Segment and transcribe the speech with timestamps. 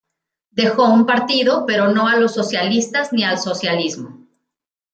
[0.49, 4.25] Dejó un partido, pero no a los socialistas ni al socialismo.